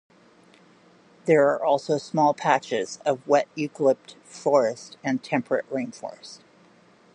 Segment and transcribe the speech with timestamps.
[1.25, 6.39] There are also small patches of wet eucalypt forest and temperate rainforest.